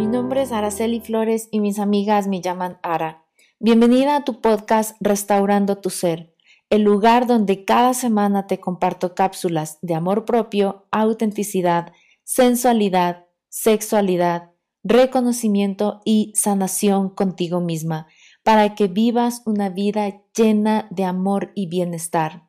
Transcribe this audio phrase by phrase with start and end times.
[0.00, 3.26] mi nombre es Araceli Flores y mis amigas me llaman Ara.
[3.58, 6.34] Bienvenida a tu podcast Restaurando tu Ser,
[6.70, 11.92] el lugar donde cada semana te comparto cápsulas de amor propio, autenticidad,
[12.24, 14.52] sensualidad, sexualidad,
[14.82, 18.06] reconocimiento y sanación contigo misma,
[18.42, 22.48] para que vivas una vida llena de amor y bienestar.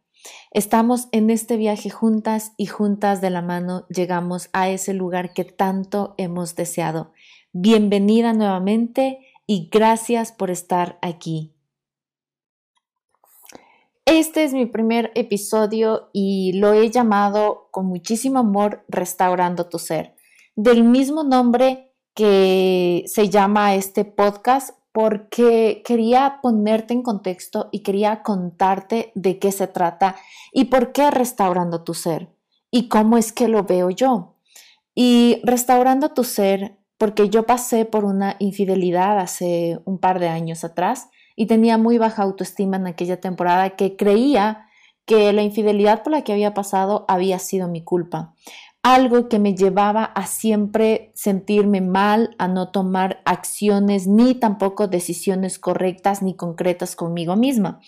[0.51, 5.43] Estamos en este viaje juntas y juntas de la mano llegamos a ese lugar que
[5.43, 7.11] tanto hemos deseado.
[7.53, 11.53] Bienvenida nuevamente y gracias por estar aquí.
[14.05, 20.15] Este es mi primer episodio y lo he llamado con muchísimo amor Restaurando tu Ser.
[20.55, 28.23] Del mismo nombre que se llama este podcast, porque quería ponerte en contexto y quería
[28.23, 30.15] contarte de qué se trata
[30.53, 32.29] y por qué restaurando tu ser
[32.69, 34.35] y cómo es que lo veo yo.
[34.95, 40.63] Y restaurando tu ser, porque yo pasé por una infidelidad hace un par de años
[40.63, 44.67] atrás y tenía muy baja autoestima en aquella temporada que creía
[45.07, 48.35] que la infidelidad por la que había pasado había sido mi culpa
[48.83, 55.57] algo que me llevaba a siempre sentirme mal, a no tomar acciones ni tampoco decisiones
[55.57, 57.79] correctas ni concretas conmigo misma.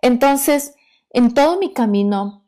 [0.00, 0.74] Entonces,
[1.10, 2.47] en todo mi camino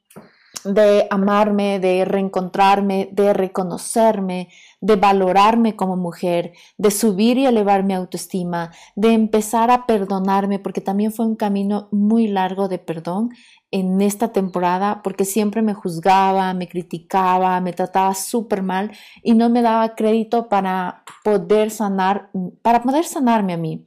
[0.64, 4.48] de amarme, de reencontrarme, de reconocerme,
[4.80, 10.80] de valorarme como mujer, de subir y elevar mi autoestima, de empezar a perdonarme, porque
[10.80, 13.30] también fue un camino muy largo de perdón
[13.70, 18.90] en esta temporada porque siempre me juzgaba, me criticaba, me trataba súper mal
[19.22, 22.30] y no me daba crédito para poder sanar,
[22.62, 23.84] para poder sanarme a mí.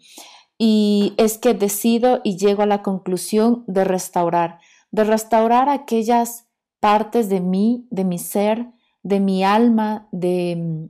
[0.57, 4.59] Y es que decido y llego a la conclusión de restaurar,
[4.91, 6.47] de restaurar aquellas
[6.83, 8.67] partes de mí, de mi ser,
[9.03, 10.89] de mi alma, de,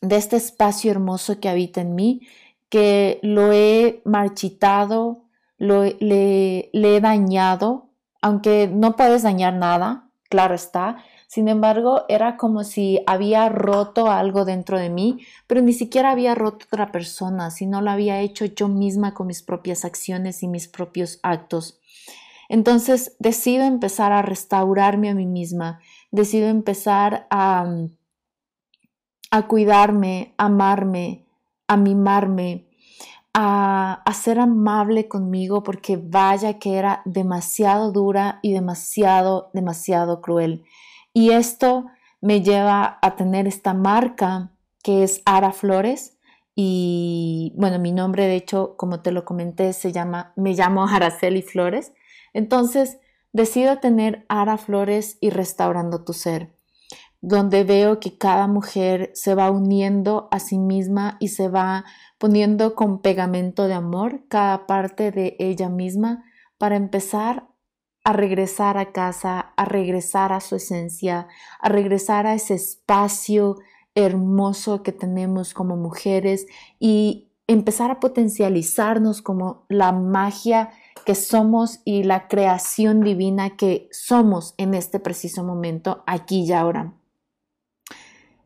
[0.00, 2.22] de este espacio hermoso que habita en mí,
[2.68, 5.26] que lo he marchitado,
[5.58, 7.90] lo, le, he dañado
[8.20, 10.96] aunque no puedes dañar nada, claro está.
[11.28, 16.34] Sin embargo, era como si había roto algo dentro de mí, pero ni siquiera había
[16.34, 20.68] roto otra persona, sino lo había hecho yo misma con mis propias acciones y mis
[20.68, 21.80] propios actos.
[22.48, 25.80] Entonces decido empezar a restaurarme a mí misma,
[26.10, 27.66] decido empezar a,
[29.30, 31.26] a cuidarme, a amarme,
[31.66, 32.66] a mimarme,
[33.34, 40.64] a, ser amable conmigo porque vaya que era demasiado dura y demasiado, demasiado cruel.
[41.12, 41.86] Y esto
[42.20, 46.18] me lleva a tener esta marca que es Ara Flores.
[46.54, 51.42] Y bueno, mi nombre de hecho, como te lo comenté, se llama, me llamo Araceli
[51.42, 51.92] Flores.
[52.32, 52.98] Entonces,
[53.32, 56.52] decido tener Ara Flores y restaurando tu ser
[57.22, 61.84] donde veo que cada mujer se va uniendo a sí misma y se va
[62.18, 66.24] poniendo con pegamento de amor cada parte de ella misma
[66.58, 67.46] para empezar
[68.04, 71.28] a regresar a casa, a regresar a su esencia,
[71.60, 73.56] a regresar a ese espacio
[73.94, 76.46] hermoso que tenemos como mujeres
[76.80, 80.70] y empezar a potencializarnos como la magia
[81.02, 86.94] que somos y la creación divina que somos en este preciso momento, aquí y ahora.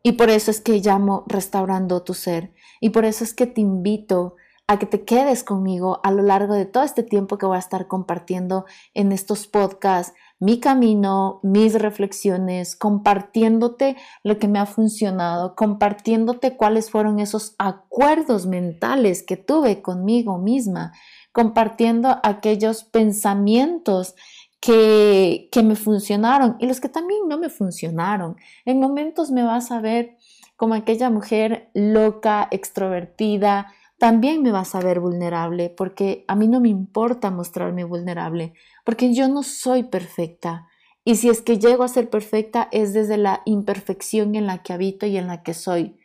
[0.02, 2.52] Y por eso es que llamo restaurando tu ser.
[2.80, 4.36] Y por eso es que te invito
[4.68, 7.60] a que te quedes conmigo a lo largo de todo este tiempo que voy a
[7.60, 15.54] estar compartiendo en estos podcasts, mi camino, mis reflexiones, compartiéndote lo que me ha funcionado,
[15.54, 20.92] compartiéndote cuáles fueron esos acuerdos mentales que tuve conmigo misma,
[21.32, 24.14] compartiendo aquellos pensamientos
[24.60, 28.36] que, que me funcionaron y los que también no me funcionaron.
[28.64, 30.16] En momentos me vas a ver
[30.56, 36.60] como aquella mujer loca, extrovertida, también me vas a ver vulnerable, porque a mí no
[36.60, 40.66] me importa mostrarme vulnerable, porque yo no soy perfecta.
[41.04, 44.72] Y si es que llego a ser perfecta es desde la imperfección en la que
[44.72, 45.96] habito y en la que soy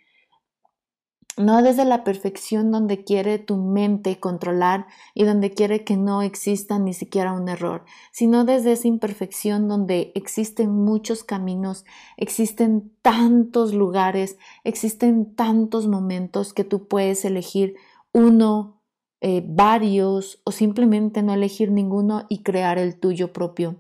[1.38, 6.78] no desde la perfección donde quiere tu mente controlar y donde quiere que no exista
[6.78, 11.86] ni siquiera un error, sino desde esa imperfección donde existen muchos caminos,
[12.18, 17.76] existen tantos lugares, existen tantos momentos que tú puedes elegir
[18.12, 18.82] uno,
[19.22, 23.78] eh, varios o simplemente no elegir ninguno y crear el tuyo propio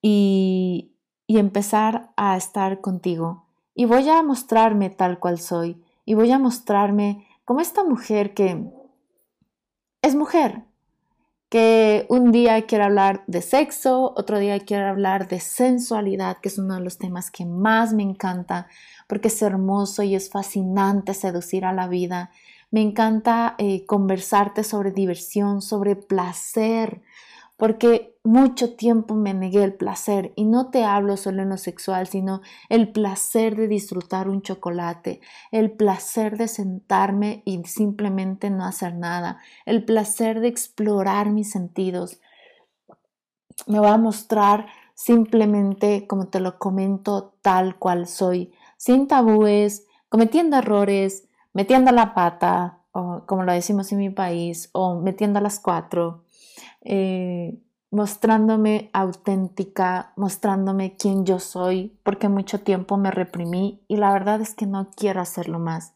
[0.00, 0.92] y,
[1.26, 3.44] y empezar a estar contigo.
[3.74, 8.64] Y voy a mostrarme tal cual soy y voy a mostrarme como esta mujer que
[10.02, 10.64] es mujer,
[11.48, 16.58] que un día quiero hablar de sexo, otro día quiero hablar de sensualidad, que es
[16.58, 18.66] uno de los temas que más me encanta,
[19.06, 22.30] porque es hermoso y es fascinante seducir a la vida.
[22.70, 27.02] Me encanta eh, conversarte sobre diversión, sobre placer,
[27.56, 32.06] porque mucho tiempo me negué el placer y no te hablo solo en lo sexual,
[32.06, 35.20] sino el placer de disfrutar un chocolate,
[35.52, 42.20] el placer de sentarme y simplemente no hacer nada, el placer de explorar mis sentidos.
[43.66, 50.56] Me va a mostrar simplemente, como te lo comento, tal cual soy, sin tabúes, cometiendo
[50.56, 56.23] errores, metiendo la pata, o como lo decimos en mi país, o metiendo las cuatro
[56.84, 57.58] eh,
[57.90, 64.54] mostrándome auténtica, mostrándome quién yo soy, porque mucho tiempo me reprimí y la verdad es
[64.54, 65.94] que no quiero hacerlo más.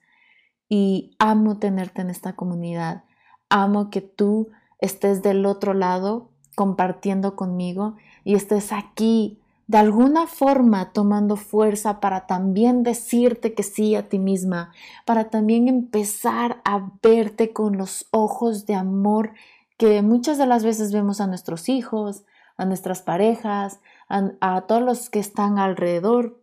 [0.68, 3.04] Y amo tenerte en esta comunidad,
[3.48, 4.48] amo que tú
[4.80, 12.26] estés del otro lado compartiendo conmigo y estés aquí de alguna forma tomando fuerza para
[12.26, 14.72] también decirte que sí a ti misma,
[15.04, 19.32] para también empezar a verte con los ojos de amor
[19.78, 22.24] que muchas de las veces vemos a nuestros hijos,
[22.56, 23.78] a nuestras parejas,
[24.08, 26.42] a, todos los que están alrededor,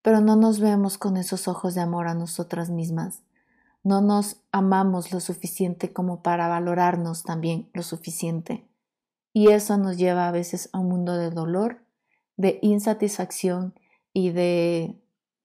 [0.00, 3.22] pero no nos vemos con esos ojos de amor a nosotras mismas.
[3.82, 8.66] No nos amamos lo suficiente como para valorarnos también lo suficiente.
[9.32, 11.82] Y eso nos lleva a veces a un mundo de dolor,
[12.36, 13.74] de insatisfacción
[14.14, 14.98] y de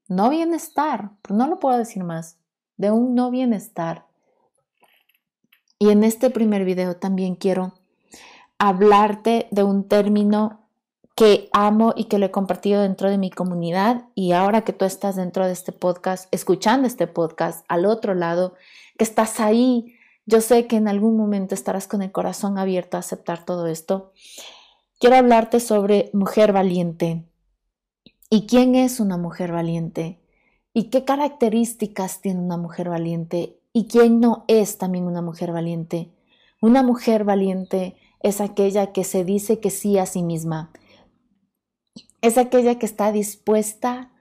[0.07, 2.37] no bienestar, no lo puedo decir más,
[2.77, 4.05] de un no bienestar
[5.81, 7.73] y en este primer video también quiero
[8.59, 10.67] hablarte de un término
[11.15, 14.85] que amo y que lo he compartido dentro de mi comunidad y ahora que tú
[14.85, 18.53] estás dentro de este podcast, escuchando este podcast al otro lado,
[18.95, 19.95] que estás ahí,
[20.27, 24.13] yo sé que en algún momento estarás con el corazón abierto a aceptar todo esto.
[24.99, 27.25] Quiero hablarte sobre mujer valiente.
[28.29, 30.21] ¿Y quién es una mujer valiente?
[30.75, 33.60] ¿Y qué características tiene una mujer valiente?
[33.73, 36.11] ¿Y quién no es también una mujer valiente?
[36.61, 40.71] Una mujer valiente es aquella que se dice que sí a sí misma.
[42.21, 44.11] Es aquella que está dispuesta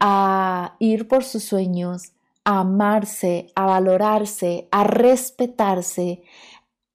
[0.00, 2.12] a ir por sus sueños,
[2.44, 6.22] a amarse, a valorarse, a respetarse,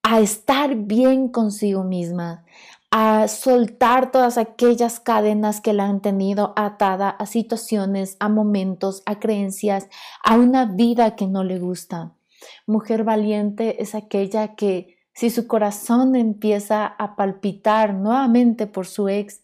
[0.01, 2.45] a estar bien consigo misma,
[2.91, 9.19] a soltar todas aquellas cadenas que la han tenido atada a situaciones, a momentos, a
[9.19, 9.89] creencias,
[10.23, 12.13] a una vida que no le gusta.
[12.65, 19.41] Mujer valiente es aquella que si su corazón empieza a palpitar nuevamente por su ex,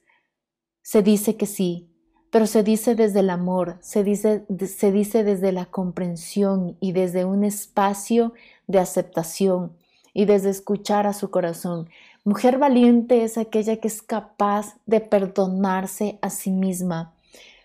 [0.81, 1.89] se dice que sí,
[2.29, 7.25] pero se dice desde el amor, se dice, se dice desde la comprensión y desde
[7.25, 8.33] un espacio
[8.67, 9.75] de aceptación
[10.13, 11.89] y desde escuchar a su corazón.
[12.25, 17.13] Mujer valiente es aquella que es capaz de perdonarse a sí misma.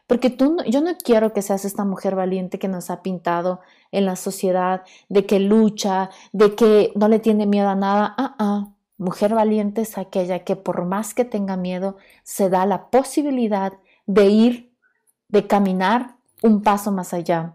[0.09, 3.61] Porque tú, yo no quiero que seas esta mujer valiente que nos ha pintado
[3.93, 8.15] en la sociedad, de que lucha, de que no le tiene miedo a nada.
[8.17, 8.69] Ah, ah.
[8.97, 13.75] Mujer valiente es aquella que por más que tenga miedo, se da la posibilidad
[14.07, 14.73] de ir,
[15.29, 17.55] de caminar un paso más allá.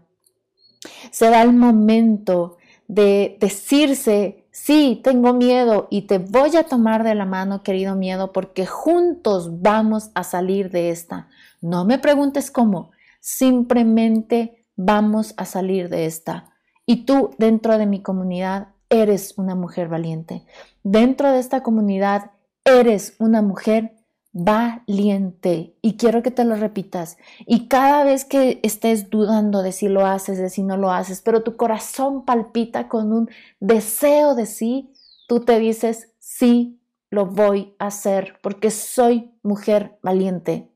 [1.10, 2.56] Se da el momento
[2.86, 8.30] de decirse Sí, tengo miedo y te voy a tomar de la mano, querido miedo,
[8.30, 11.28] porque juntos vamos a salir de esta.
[11.60, 16.52] No me preguntes cómo, simplemente vamos a salir de esta.
[16.86, 20.44] Y tú dentro de mi comunidad eres una mujer valiente.
[20.84, 22.30] Dentro de esta comunidad
[22.64, 23.93] eres una mujer
[24.34, 25.76] valiente.
[25.80, 27.16] Y quiero que te lo repitas.
[27.46, 31.22] Y cada vez que estés dudando de si lo haces, de si no lo haces,
[31.22, 34.92] pero tu corazón palpita con un deseo de sí,
[35.28, 40.68] tú te dices, sí, lo voy a hacer porque soy mujer valiente.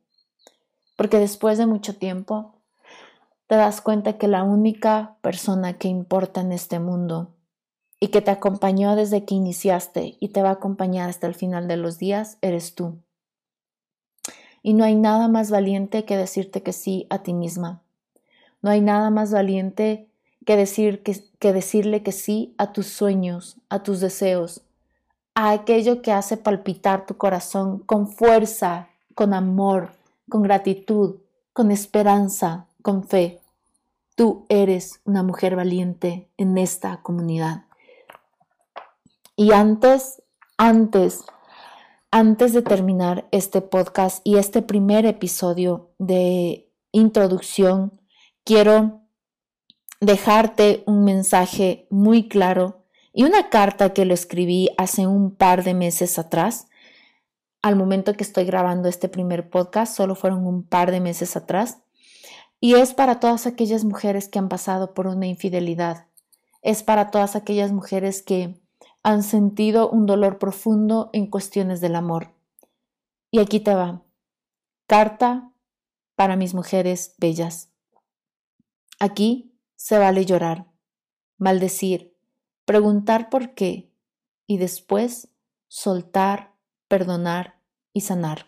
[0.96, 2.62] Porque después de mucho tiempo
[3.48, 7.34] te das cuenta que la única persona que importa en este mundo
[7.98, 11.66] y que te acompañó desde que iniciaste y te va a acompañar hasta el final
[11.66, 13.02] de los días eres tú.
[14.62, 17.82] Y no hay nada más valiente que decirte que sí a ti misma.
[18.62, 20.08] No hay nada más valiente
[20.44, 24.62] que, decir, que, que decirle que sí a tus sueños, a tus deseos,
[25.34, 29.92] a aquello que hace palpitar tu corazón con fuerza, con amor,
[30.28, 31.16] con gratitud,
[31.52, 33.40] con esperanza, con fe.
[34.14, 37.64] Tú eres una mujer valiente en esta comunidad.
[39.36, 40.22] Y antes,
[40.56, 41.24] antes
[42.10, 48.00] antes de terminar este podcast y este primer episodio de introducción,
[48.44, 49.02] quiero
[50.00, 52.76] dejarte un mensaje muy claro
[53.12, 56.68] Y una carta que lo escribí hace un par de meses atrás,
[57.62, 61.78] al momento que estoy grabando este primer podcast, solo fueron un par de meses atrás,
[62.60, 66.06] y es para todas aquellas mujeres que han pasado por una infidelidad,
[66.62, 68.60] es para todas aquellas mujeres que
[69.02, 72.32] han sentido un dolor profundo en cuestiones del amor.
[73.30, 74.02] Y aquí te va.
[74.86, 75.52] Carta
[76.14, 77.70] para mis mujeres bellas.
[78.98, 80.66] Aquí se vale llorar,
[81.36, 82.16] maldecir,
[82.64, 83.92] preguntar por qué
[84.46, 85.28] y después
[85.68, 86.54] soltar,
[86.88, 87.60] perdonar
[87.92, 88.46] y sanar.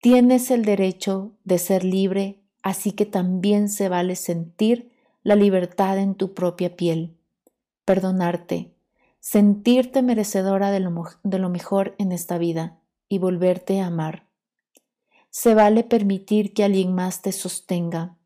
[0.00, 4.92] Tienes el derecho de ser libre, así que también se vale sentir
[5.22, 7.16] la libertad en tu propia piel,
[7.84, 8.69] perdonarte,
[9.20, 14.26] sentirte merecedora de lo, de lo mejor en esta vida y volverte a amar.
[15.28, 18.16] Se vale permitir que alguien más te sostenga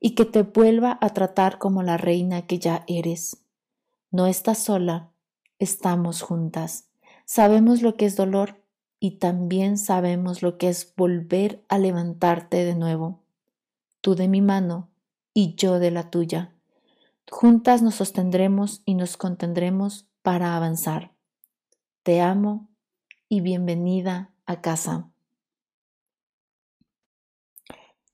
[0.00, 3.38] y que te vuelva a tratar como la reina que ya eres.
[4.10, 5.10] No estás sola,
[5.58, 6.88] estamos juntas.
[7.24, 8.56] Sabemos lo que es dolor
[9.00, 13.20] y también sabemos lo que es volver a levantarte de nuevo.
[14.00, 14.88] Tú de mi mano
[15.34, 16.52] y yo de la tuya.
[17.30, 21.12] Juntas nos sostendremos y nos contendremos para avanzar.
[22.02, 22.68] Te amo
[23.28, 25.12] y bienvenida a casa.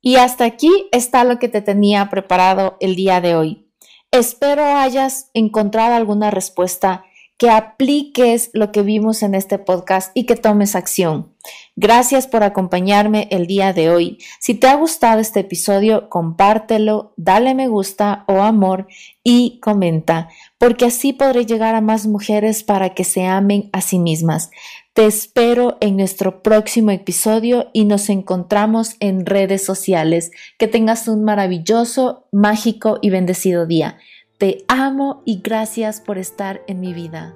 [0.03, 3.73] Y hasta aquí está lo que te tenía preparado el día de hoy.
[4.11, 7.07] Espero hayas encontrado alguna respuesta
[7.39, 11.32] que apliques lo que vimos en este podcast y que tomes acción.
[11.75, 14.19] Gracias por acompañarme el día de hoy.
[14.41, 18.87] Si te ha gustado este episodio, compártelo, dale me gusta o amor
[19.25, 23.99] y comenta, porque así podré llegar a más mujeres para que se amen a sí
[23.99, 24.51] mismas.
[24.93, 30.31] Te espero en nuestro próximo episodio y nos encontramos en redes sociales.
[30.59, 33.99] Que tengas un maravilloso, mágico y bendecido día.
[34.37, 37.35] Te amo y gracias por estar en mi vida.